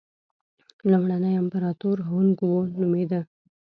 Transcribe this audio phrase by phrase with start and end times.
[0.91, 3.21] لومړنی امپراتور هونګ وو نومېده.